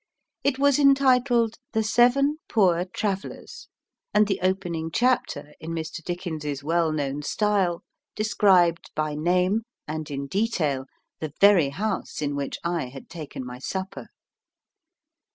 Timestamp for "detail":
10.25-10.87